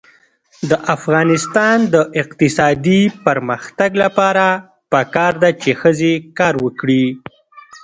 د 0.69 0.71
افغانستان 0.95 1.77
د 1.93 1.95
اقتصادي 2.21 3.01
پرمختګ 3.25 3.91
لپاره 4.03 4.45
پکار 4.91 5.33
ده 5.43 5.49
چې 5.61 5.71
ښځې 5.81 6.13
کار 6.39 6.53
وکړي. 6.65 7.05